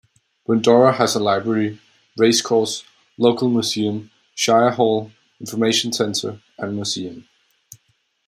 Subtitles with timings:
[0.47, 1.79] Windorah has a library,
[2.17, 2.83] race course,
[3.19, 7.27] local museum, shire hall, information centre and museum.